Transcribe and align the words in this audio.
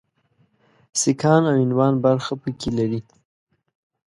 سیکهان 0.99 1.41
او 1.49 1.55
هندوان 1.61 1.93
برخه 2.05 2.33
پکې 2.41 2.69
لري. 2.77 3.01